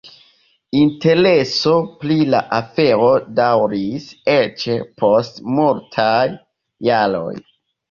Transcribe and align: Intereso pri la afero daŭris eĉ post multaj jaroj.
Intereso 0.77 1.73
pri 2.03 2.17
la 2.35 2.39
afero 2.61 3.11
daŭris 3.41 4.09
eĉ 4.39 4.67
post 5.05 5.41
multaj 5.61 6.19
jaroj. 6.91 7.31